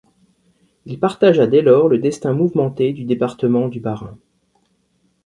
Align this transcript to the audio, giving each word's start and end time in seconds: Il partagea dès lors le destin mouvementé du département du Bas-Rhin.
Il 0.87 0.97
partagea 0.99 1.45
dès 1.45 1.61
lors 1.61 1.87
le 1.87 1.99
destin 1.99 2.33
mouvementé 2.33 2.91
du 2.91 3.03
département 3.03 3.67
du 3.67 3.79
Bas-Rhin. 3.79 4.17